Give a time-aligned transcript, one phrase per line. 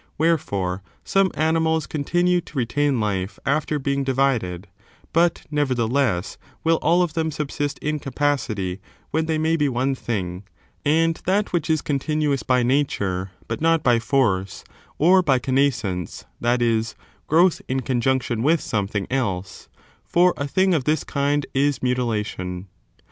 [0.17, 4.65] Wherefore, some animals continue to retain life after being divided:
[5.13, 10.43] but, nevertheless, will all of them subsist in capacity when they may be one thing,
[10.83, 14.63] and that which is continuous by nature, but not by force,
[14.97, 16.95] or by connascence, that is,
[17.27, 19.69] growth in conjunction with something else;
[20.03, 22.65] for a thing of this kind is mutilation.